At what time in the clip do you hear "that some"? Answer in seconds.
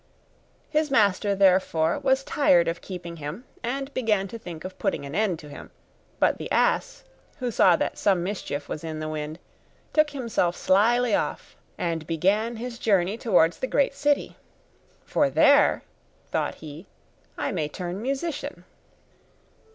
7.75-8.23